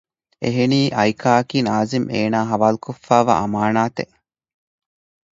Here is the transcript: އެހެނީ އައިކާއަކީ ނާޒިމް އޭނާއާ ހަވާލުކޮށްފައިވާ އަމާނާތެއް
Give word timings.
އެހެނީ 0.43 0.79
އައިކާއަކީ 0.97 1.57
ނާޒިމް 1.67 2.05
އޭނާއާ 2.13 2.45
ހަވާލުކޮށްފައިވާ 2.51 3.33
އަމާނާތެއް 3.41 4.13